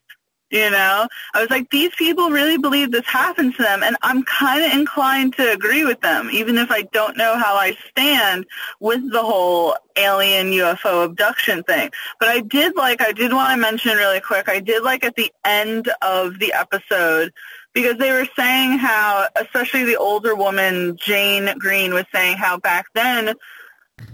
[0.52, 4.22] You know, I was like, these people really believe this happened to them, and I'm
[4.24, 8.44] kind of inclined to agree with them, even if I don't know how I stand
[8.78, 11.90] with the whole alien UFO abduction thing.
[12.20, 15.16] But I did like, I did want to mention really quick, I did like at
[15.16, 17.32] the end of the episode,
[17.72, 22.88] because they were saying how, especially the older woman, Jane Green, was saying how back
[22.92, 23.34] then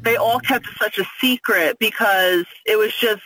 [0.03, 3.23] they all kept such a secret because it was just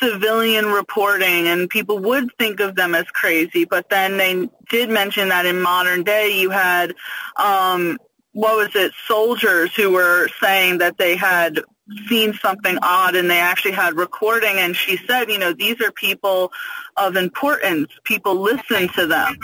[0.00, 5.28] civilian reporting and people would think of them as crazy but then they did mention
[5.28, 6.94] that in modern day you had
[7.36, 7.98] um
[8.32, 11.60] what was it soldiers who were saying that they had
[12.08, 15.92] seen something odd and they actually had recording and she said you know these are
[15.92, 16.50] people
[16.96, 19.36] of importance people listen to them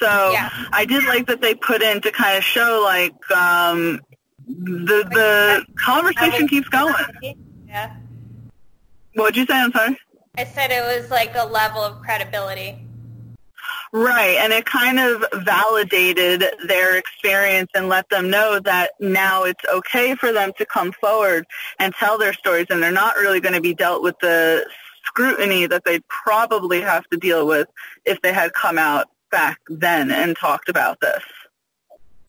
[0.00, 0.48] so Yeah.
[0.72, 4.00] i did like that they put in to kind of show like um
[4.48, 6.94] the the conversation keeps going
[7.68, 7.94] Yeah.
[9.14, 9.96] What'd you say i'm sorry
[10.36, 12.78] I said it was like a level of credibility.
[13.92, 19.64] Right, and it kind of validated their experience and let them know that now it's
[19.72, 21.46] okay for them to come forward
[21.78, 24.66] and tell their stories and they're not really going to be dealt with the
[25.04, 27.68] scrutiny that they'd probably have to deal with
[28.04, 31.22] if they had come out back then and talked about this.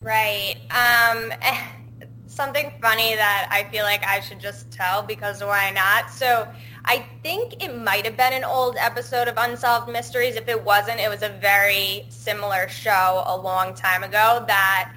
[0.01, 0.57] Right.
[0.69, 1.33] Um,
[2.27, 6.11] something funny that I feel like I should just tell because why not?
[6.11, 6.47] So
[6.87, 10.35] I think it might have been an old episode of Unsolved Mysteries.
[10.35, 14.93] If it wasn't, it was a very similar show a long time ago that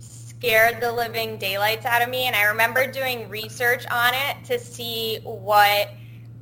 [0.00, 2.24] scared the living daylights out of me.
[2.24, 5.90] And I remember doing research on it to see what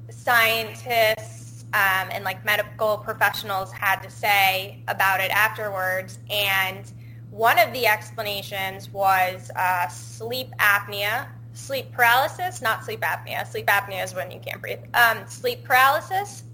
[0.09, 6.19] scientists um, and like medical professionals had to say about it afterwards.
[6.31, 6.91] And
[7.31, 11.27] one of the explanations was uh, sleep apnea,
[11.59, 13.47] sleep paralysis, not sleep apnea.
[13.47, 14.79] Sleep apnea is when you can't breathe.
[14.95, 16.45] Um, sleep paralysis,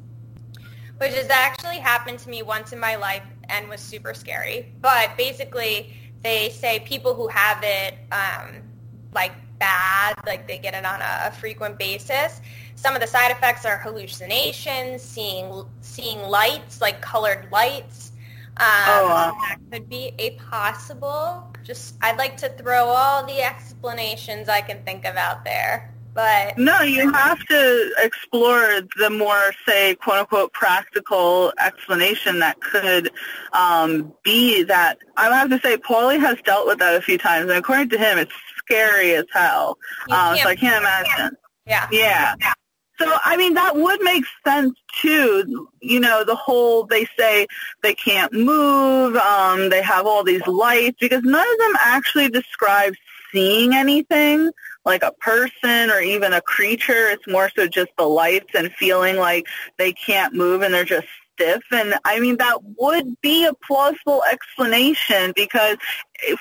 [0.98, 4.72] which has actually happened to me once in my life and was super scary.
[4.80, 8.62] But basically, they say people who have it um,
[9.12, 12.40] like bad, like they get it on a, a frequent basis.
[12.74, 18.12] Some of the side effects are hallucinations, seeing seeing lights, like colored lights.
[18.56, 19.36] Um, Oh, wow.
[19.48, 21.53] That could be a possible.
[21.64, 26.56] Just I'd like to throw all the explanations I can think of out there, but
[26.58, 33.10] No, you have to explore the more, say, quote unquote, practical explanation that could
[33.52, 34.98] um, be that.
[35.16, 37.98] I have to say, Paulie has dealt with that a few times, and according to
[37.98, 39.78] him, it's scary as hell.
[40.10, 41.36] Um, so I can't imagine.
[41.66, 41.88] yeah.
[41.90, 42.34] Yeah.
[42.98, 45.68] So, I mean, that would make sense too.
[45.80, 47.46] You know, the whole, they say
[47.82, 52.94] they can't move, um, they have all these lights, because none of them actually describe
[53.32, 54.50] seeing anything
[54.84, 57.08] like a person or even a creature.
[57.08, 61.08] It's more so just the lights and feeling like they can't move and they're just
[61.32, 61.62] stiff.
[61.72, 65.78] And I mean, that would be a plausible explanation because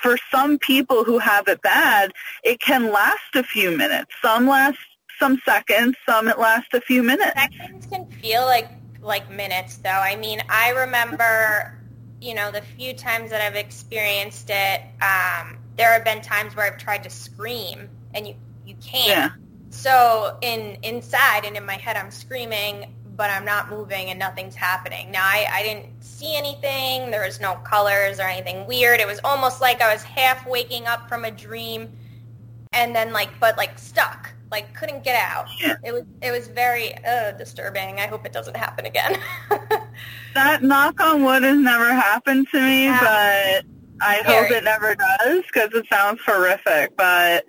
[0.00, 2.12] for some people who have it bad,
[2.44, 4.12] it can last a few minutes.
[4.22, 4.78] Some last
[5.18, 7.32] some seconds, some it lasts a few minutes.
[7.34, 8.70] Seconds can feel like
[9.02, 9.90] like minutes though.
[9.90, 11.78] I mean, I remember,
[12.20, 16.66] you know, the few times that I've experienced it, um, there have been times where
[16.66, 18.34] I've tried to scream and you
[18.66, 19.08] you can't.
[19.08, 19.30] Yeah.
[19.70, 24.54] So in inside and in my head I'm screaming, but I'm not moving and nothing's
[24.54, 25.10] happening.
[25.10, 27.10] Now I, I didn't see anything.
[27.10, 29.00] There was no colors or anything weird.
[29.00, 31.90] It was almost like I was half waking up from a dream
[32.72, 35.46] and then like but like stuck like couldn't get out.
[35.60, 35.76] Yeah.
[35.84, 37.98] It was it was very uh, disturbing.
[38.00, 39.18] I hope it doesn't happen again.
[40.34, 43.64] That knock on wood has never happened to me, but
[44.00, 46.96] I hope it never does because it sounds horrific.
[46.96, 47.44] But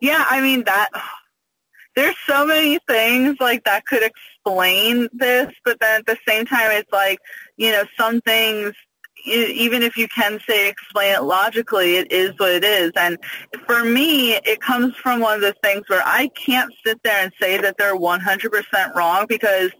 [0.00, 0.90] yeah, I mean that
[1.96, 6.70] there's so many things like that could explain this, but then at the same time,
[6.70, 7.18] it's like
[7.56, 8.72] you know some things.
[9.28, 12.92] Even if you can say explain it logically, it is what it is.
[12.96, 13.18] And
[13.66, 17.32] for me, it comes from one of the things where I can't sit there and
[17.40, 19.70] say that they're 100% wrong because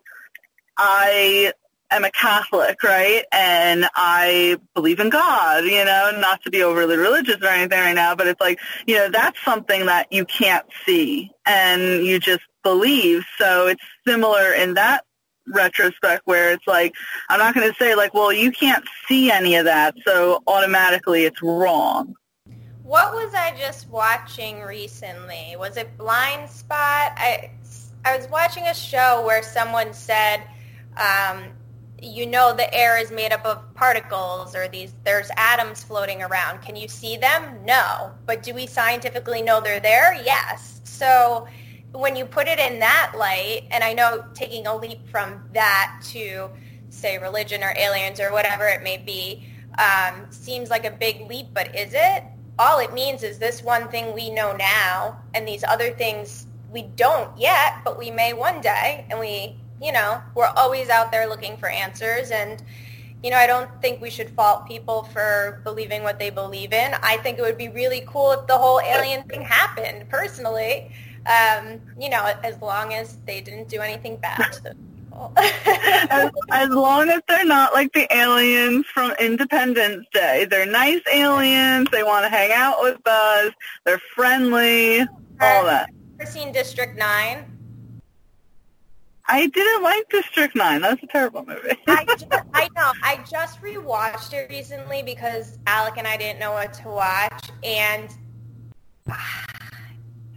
[0.77, 1.53] I
[1.91, 3.25] am a Catholic, right?
[3.33, 7.95] And I believe in God, you know, not to be overly religious or anything right
[7.95, 12.43] now, but it's like, you know, that's something that you can't see and you just
[12.63, 13.25] believe.
[13.39, 15.05] So it's similar in that
[15.53, 16.95] retrospect where it's like,
[17.29, 21.25] I'm not going to say like, well, you can't see any of that, so automatically
[21.25, 22.15] it's wrong.
[22.83, 25.57] What was I just watching recently?
[25.59, 26.71] Was it Blindspot?
[26.71, 27.51] I,
[28.05, 30.43] I was watching a show where someone said,
[30.97, 31.45] um,
[32.01, 36.63] you know the air is made up of particles or these there's atoms floating around.
[36.63, 37.59] Can you see them?
[37.65, 38.13] No.
[38.27, 40.15] But do we scientifically know they're there?
[40.25, 40.81] Yes.
[40.85, 41.47] So
[41.93, 46.01] when you put it in that light, and I know taking a leap from that
[46.11, 46.51] to
[46.91, 49.47] say religion or aliens or whatever it may be,
[49.79, 52.25] um, seems like a big leap, but is it?
[52.59, 56.83] All it means is this one thing we know now, and these other things we
[56.83, 61.29] don't yet, but we may one day, and we, you know, we're always out there
[61.29, 62.63] looking for answers, and
[63.23, 66.95] you know, I don't think we should fault people for believing what they believe in.
[67.03, 70.93] I think it would be really cool if the whole alien thing happened, personally.
[71.29, 75.33] Um, you know, as long as they didn't do anything bad to those people.
[75.37, 80.47] as, as long as they're not like the aliens from Independence Day.
[80.49, 81.89] They're nice aliens.
[81.93, 83.53] They want to hang out with us.
[83.85, 85.01] They're friendly.
[85.41, 85.91] All that.
[86.19, 87.45] Ever seen District 9?
[89.31, 90.81] I didn't like District 9.
[90.81, 91.77] That was a terrible movie.
[91.87, 92.93] I, just, I know.
[93.03, 98.09] I just rewatched it recently because Alec and I didn't know what to watch, and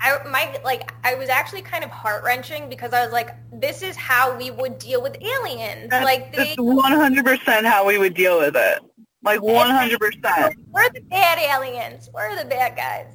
[0.02, 3.82] I my like I was actually kind of heart wrenching because I was like, this
[3.84, 5.90] is how we would deal with aliens.
[5.90, 8.80] That's, like they, that's 100% how we would deal with it.
[9.24, 10.56] Like 100%.
[10.72, 12.10] we're the bad aliens.
[12.14, 13.08] We're the bad guys.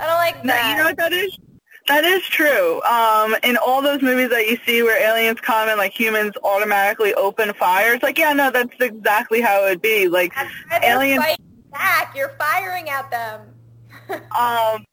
[0.00, 0.70] I don't like that.
[0.70, 1.38] you know what that is?
[1.86, 2.82] That is true.
[2.82, 7.14] Um, in all those movies that you see where aliens come and like humans automatically
[7.14, 10.08] open fire, it's like, yeah, no, that's exactly how it would be.
[10.08, 11.24] Like That's why they're aliens
[11.70, 12.16] back.
[12.16, 13.50] You're firing at them.
[14.38, 14.84] Um,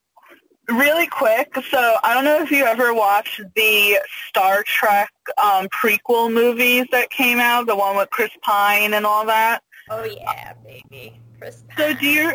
[0.71, 6.31] really quick, so I don't know if you ever watched the Star Trek um, prequel
[6.31, 9.61] movies that came out, the one with Chris Pine and all that.
[9.89, 11.19] oh yeah, baby.
[11.39, 11.77] Chris Pine.
[11.77, 12.33] So do you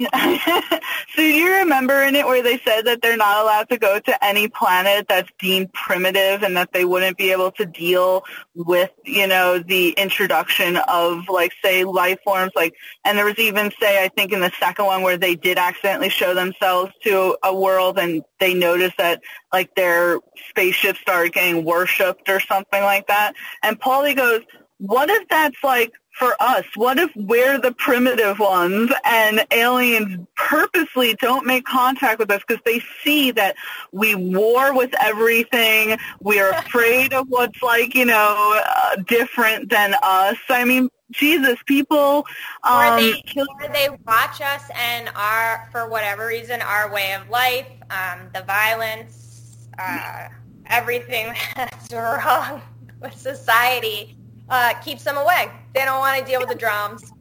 [0.14, 0.78] so
[1.16, 4.24] do you remember in it where they said that they're not allowed to go to
[4.24, 9.26] any planet that's deemed primitive and that they wouldn't be able to deal with, you
[9.26, 14.08] know, the introduction of like say life forms like and there was even say I
[14.08, 18.22] think in the second one where they did accidentally show themselves to a world and
[18.38, 19.20] they noticed that
[19.52, 23.34] like their spaceship started getting worshipped or something like that.
[23.62, 24.40] And Paulie goes,
[24.78, 26.66] What if that's like for us?
[26.74, 32.62] What if we're the primitive ones and aliens purposely don't make contact with us because
[32.66, 33.56] they see that
[33.90, 35.96] we war with everything.
[36.20, 40.36] We are afraid of what's like, you know, uh, different than us.
[40.50, 42.26] I mean, Jesus, people
[42.64, 47.28] or um, they or they watch us and our for whatever reason our way of
[47.30, 50.28] life, um, the violence, uh,
[50.66, 52.62] everything that's wrong
[53.00, 54.16] with society
[54.50, 55.50] uh, keeps them away.
[55.74, 57.12] They don't want to deal with the drums.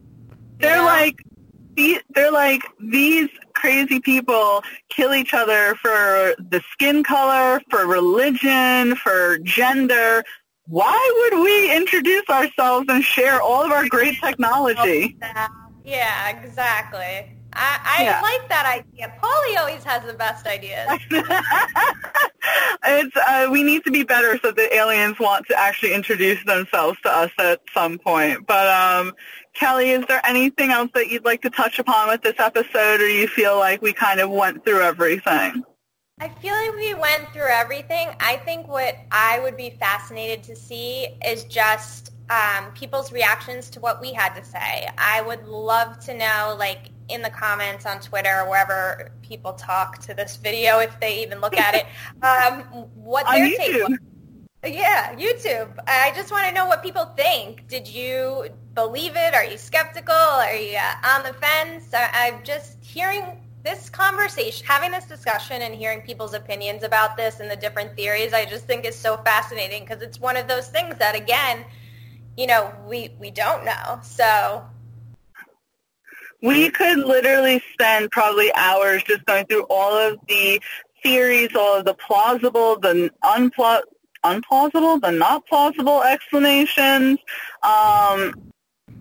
[0.59, 0.83] they're know?
[0.83, 1.15] like,
[2.13, 9.37] they're like these crazy people kill each other for the skin color, for religion, for
[9.39, 10.23] gender.
[10.65, 15.17] Why would we introduce ourselves and share all of our great technology?
[15.85, 17.38] Yeah, exactly.
[17.53, 18.21] I, I Yeah.
[18.21, 19.13] like that idea.
[19.21, 20.87] Paulie always has the best ideas.
[22.85, 26.99] it's uh, we need to be better so that aliens want to actually introduce themselves
[27.01, 28.45] to us at some point.
[28.47, 29.13] But um,
[29.53, 33.07] Kelly, is there anything else that you'd like to touch upon with this episode, or
[33.07, 35.63] do you feel like we kind of went through everything?
[36.21, 38.09] I feel like we went through everything.
[38.19, 43.79] I think what I would be fascinated to see is just um, people's reactions to
[43.79, 44.87] what we had to say.
[44.97, 49.97] I would love to know, like, in the comments on Twitter or wherever people talk
[49.99, 51.85] to this video, if they even look at it,
[52.23, 52.61] um,
[52.95, 53.97] what On their take was.
[54.63, 55.71] Yeah, YouTube.
[55.87, 57.67] I just want to know what people think.
[57.67, 59.33] Did you believe it?
[59.33, 60.13] Are you skeptical?
[60.13, 61.89] Are you uh, on the fence?
[61.93, 63.23] I'm just hearing
[63.63, 68.33] this conversation, having this discussion and hearing people's opinions about this and the different theories,
[68.33, 71.65] I just think is so fascinating because it's one of those things that, again,
[72.39, 73.99] you know, we, we don't know.
[74.01, 74.63] So,
[76.41, 80.61] We could literally spend probably hours just going through all of the
[81.03, 83.81] theories, all of the plausible, the unpla-
[84.23, 87.19] unplausible, the not plausible explanations.
[87.61, 88.33] Um,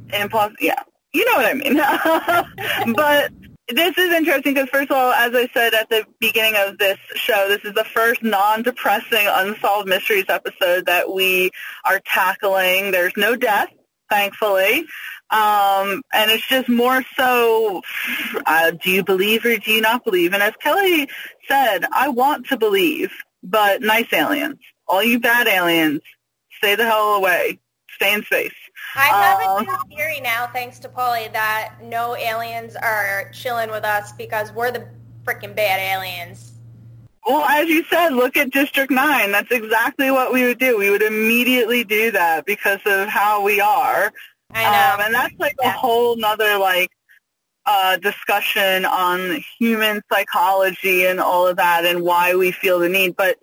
[0.08, 0.82] implaus- yeah,
[1.14, 2.94] you know what I mean.
[2.96, 3.32] but
[3.68, 6.98] this is interesting because, first of all, as I said at the beginning of this
[7.14, 11.50] show, this is the first non-depressing Unsolved Mysteries episode that we
[11.84, 12.90] are tackling.
[12.90, 13.68] There's no death,
[14.08, 14.86] thankfully.
[15.30, 17.82] Um, and it's just more so,
[18.46, 20.32] uh, do you believe or do you not believe?
[20.32, 21.08] And as Kelly
[21.46, 23.12] said, I want to believe,
[23.42, 24.58] but nice aliens.
[24.86, 26.00] All you bad aliens,
[26.56, 27.60] stay the hell away.
[27.90, 28.54] Stay in space.
[28.94, 33.84] I have a new theory now, thanks to Paulie, that no aliens are chilling with
[33.84, 34.88] us because we're the
[35.24, 36.52] freaking bad aliens.
[37.26, 39.32] Well, as you said, look at District 9.
[39.32, 40.78] That's exactly what we would do.
[40.78, 44.10] We would immediately do that because of how we are.
[44.52, 44.94] I know.
[44.94, 46.90] Um, and that's like a whole nother like
[47.66, 53.14] uh, discussion on human psychology and all of that and why we feel the need.
[53.14, 53.36] But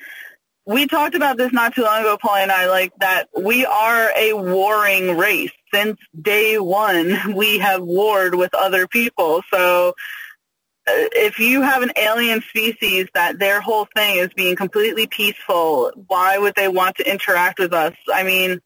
[0.66, 4.12] we talked about this not too long ago, Paul and I, like that we are
[4.16, 5.52] a warring race.
[5.74, 9.44] Since day one, we have warred with other people.
[9.52, 9.90] So
[10.88, 15.92] uh, if you have an alien species that their whole thing is being completely peaceful,
[16.08, 17.94] why would they want to interact with us?
[18.12, 18.60] I mean,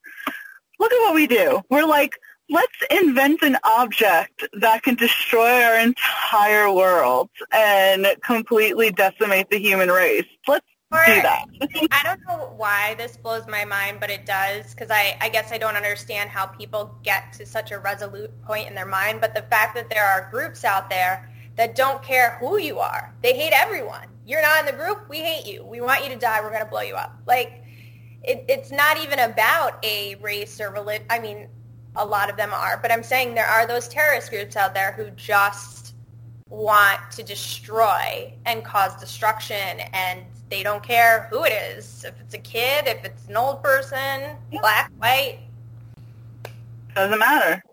[0.79, 1.61] look at what we do.
[1.69, 2.17] We're like,
[2.49, 9.89] let's invent an object that can destroy our entire world and completely decimate the human
[9.89, 10.25] race.
[10.47, 11.45] Let's Or- do that.
[11.91, 15.51] I don't know why this blows my mind, but it does because I, I guess
[15.51, 19.21] I don't understand how people get to such a resolute point in their mind.
[19.21, 23.13] But the fact that there are groups out there that don't care who you are,
[23.21, 24.07] they hate everyone.
[24.25, 25.63] You're not in the group, we hate you.
[25.63, 26.41] We want you to die.
[26.41, 27.15] We're going to blow you up.
[27.25, 27.63] Like,
[28.23, 31.05] it, it's not even about a race or religion.
[31.09, 31.47] I mean,
[31.95, 34.91] a lot of them are, but I'm saying there are those terrorist groups out there
[34.91, 35.95] who just
[36.49, 42.03] want to destroy and cause destruction and they don't care who it is.
[42.03, 45.39] If it's a kid, if it's an old person, black, white.
[46.95, 47.63] Doesn't matter.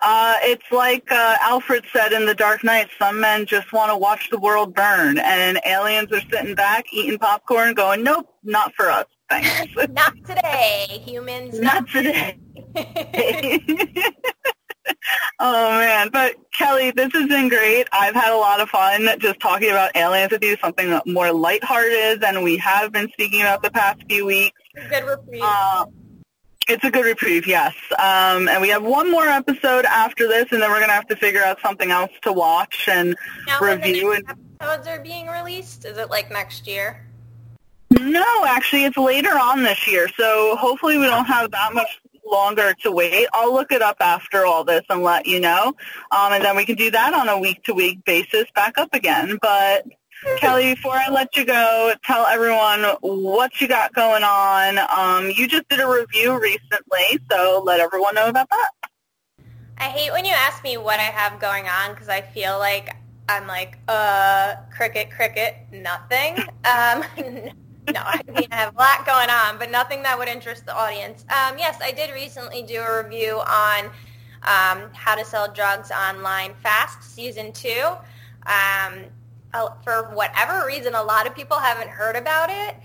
[0.00, 3.96] Uh, it's like uh, Alfred said in The Dark Knight, some men just want to
[3.96, 8.90] watch the world burn, and aliens are sitting back eating popcorn going, nope, not for
[8.90, 9.74] us, thanks.
[9.92, 11.58] Not today, humans.
[11.58, 12.38] not today.
[15.40, 17.86] oh man, but Kelly, this has been great.
[17.92, 22.20] I've had a lot of fun just talking about aliens with you, something more lighthearted
[22.20, 24.60] than we have been speaking about the past few weeks.
[24.88, 25.42] Good reprieve.
[25.42, 25.86] Uh,
[26.68, 27.74] it's a good reprieve, yes.
[27.92, 31.06] Um, and we have one more episode after this, and then we're going to have
[31.08, 33.14] to figure out something else to watch and
[33.46, 34.14] now, when review.
[34.14, 37.06] next And episodes are being released, is it like next year?
[37.90, 42.74] no, actually, it's later on this year, so hopefully we don't have that much longer
[42.82, 43.26] to wait.
[43.32, 45.74] I'll look it up after all this and let you know,
[46.10, 49.38] um, and then we can do that on a week-to-week basis back up again.
[49.40, 49.86] But
[50.38, 54.78] Kelly, before I let you go, tell everyone what you got going on.
[54.78, 58.70] Um, you just did a review recently, so let everyone know about that.
[59.78, 62.96] I hate when you ask me what I have going on because I feel like
[63.28, 66.38] I'm like, uh, cricket, cricket, nothing.
[66.66, 67.04] Um,
[67.92, 70.74] no, I mean, I have a lot going on, but nothing that would interest the
[70.76, 71.22] audience.
[71.24, 73.86] Um, yes, I did recently do a review on
[74.42, 77.92] um, how to sell drugs online fast, season two.
[78.46, 79.04] Um,
[79.82, 82.76] for whatever reason, a lot of people haven't heard about it,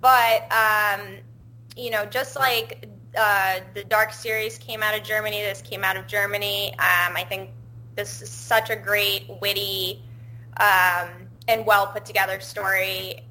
[0.00, 1.16] but um,
[1.76, 5.96] you know, just like uh, the Dark series came out of Germany, this came out
[5.96, 6.72] of Germany.
[6.74, 7.50] Um, I think
[7.96, 10.02] this is such a great, witty,
[10.58, 11.08] um,
[11.48, 13.24] and well put together story.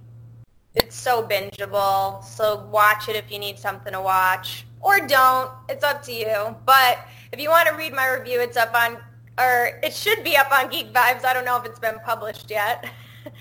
[0.76, 2.24] It's so bingeable.
[2.24, 5.52] So watch it if you need something to watch, or don't.
[5.70, 6.56] It's up to you.
[6.66, 7.00] But
[7.32, 8.98] if you want to read my review, it's up on,
[9.38, 11.26] or it should be up on Geek Vibes.
[11.26, 12.90] I don't know if it's been published yet.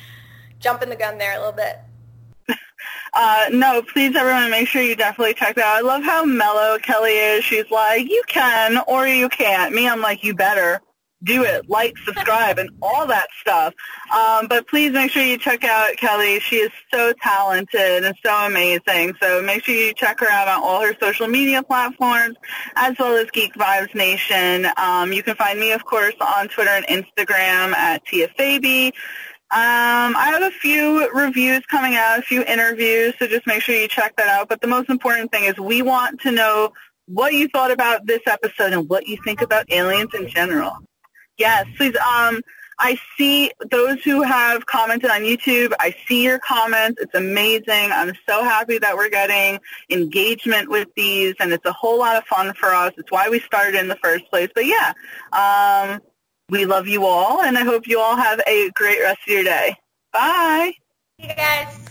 [0.60, 1.78] Jumping the gun there a little bit.
[3.12, 5.78] Uh, no, please everyone make sure you definitely check that out.
[5.78, 7.44] I love how mellow Kelly is.
[7.44, 9.74] She's like, you can or you can't.
[9.74, 10.80] Me, I'm like, you better
[11.22, 13.74] do it, like, subscribe, and all that stuff.
[14.14, 16.40] Um, but please make sure you check out Kelly.
[16.40, 19.14] She is so talented and so amazing.
[19.20, 22.36] So make sure you check her out on all her social media platforms,
[22.76, 24.66] as well as Geek Vibes Nation.
[24.76, 28.92] Um, you can find me, of course, on Twitter and Instagram at Tia Fabi.
[29.52, 33.74] Um, I have a few reviews coming out, a few interviews, so just make sure
[33.74, 34.48] you check that out.
[34.48, 36.72] But the most important thing is we want to know
[37.06, 40.78] what you thought about this episode and what you think about aliens in general.
[41.40, 41.96] Yes, please.
[41.96, 42.42] Um,
[42.78, 45.72] I see those who have commented on YouTube.
[45.80, 47.00] I see your comments.
[47.00, 47.92] It's amazing.
[47.92, 52.24] I'm so happy that we're getting engagement with these, and it's a whole lot of
[52.24, 52.92] fun for us.
[52.98, 54.50] It's why we started in the first place.
[54.54, 54.92] But yeah,
[55.32, 56.02] um,
[56.50, 59.44] we love you all, and I hope you all have a great rest of your
[59.44, 59.76] day.
[60.12, 60.74] Bye.
[61.16, 61.89] Hey guys.